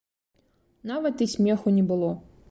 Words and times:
Нават 0.91 1.21
і 1.25 1.27
смеху 1.33 1.75
не 1.77 1.83
было. 1.91 2.09